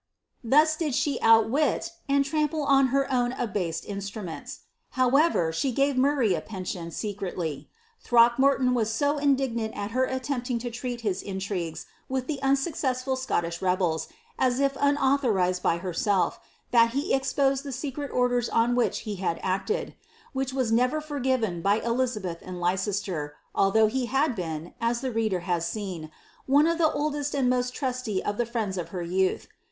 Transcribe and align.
'Thus 0.43 0.75
did 0.75 0.95
she 0.95 1.19
outwit, 1.21 1.91
and 2.09 2.25
trample 2.25 2.63
on 2.63 2.89
vwn 2.89 3.35
abased 3.39 3.85
instruments. 3.85 4.61
However, 4.97 5.53
she 5.53 5.75
save 5.75 5.95
Murray 5.95 6.33
a 6.33 6.41
pension, 6.41 6.89
se 6.89 7.15
y. 7.21 7.67
Throckmorton 8.03 8.73
was 8.73 8.91
so 8.91 9.19
indignant 9.19 9.77
at 9.77 9.91
her 9.91 10.05
attempting 10.05 10.57
to 10.57 10.71
treat 10.71 11.01
his 11.01 11.21
pies 11.21 11.85
with 12.09 12.25
the 12.25 12.41
unsuccessful 12.41 13.15
Scottish 13.15 13.61
rebels, 13.61 14.07
as 14.39 14.59
if 14.59 14.75
unauthorized 14.79 15.61
by 15.61 15.77
A£f 15.77 16.39
that 16.71 16.93
he 16.93 17.13
exposed 17.13 17.63
the 17.63 17.71
secret 17.71 18.09
orders 18.09 18.49
on 18.49 18.73
which 18.73 19.01
he 19.01 19.17
had 19.17 19.39
acted; 19.43 19.93
h 20.35 20.51
was 20.51 20.71
never 20.71 20.99
forgiven 20.99 21.61
by 21.61 21.79
Elizabeth 21.81 22.39
and 22.41 22.57
Lieicester, 22.59 23.33
although 23.53 23.85
he 23.85 24.07
had, 24.07 24.73
as 24.81 25.01
the 25.01 25.11
reader 25.11 25.41
has 25.41 25.67
seen, 25.67 26.09
one 26.47 26.65
of 26.65 26.79
the 26.79 26.91
oldest 26.91 27.35
and 27.35 27.51
most 27.51 27.75
trusty 27.75 28.17
of 28.25 28.37
the 28.37 28.45
da 28.45 28.81
of 28.81 28.89
her 28.89 29.03
youth. 29.03 29.47